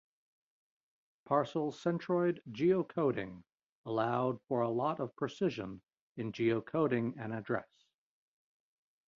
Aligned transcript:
Parcel-centroid 1.25 2.41
geocoding 2.49 3.43
allowed 3.85 4.41
for 4.47 4.61
a 4.61 4.67
lot 4.67 4.99
of 4.99 5.15
precision 5.15 5.79
in 6.17 6.31
geocoding 6.31 7.15
an 7.23 7.31
address. 7.31 7.69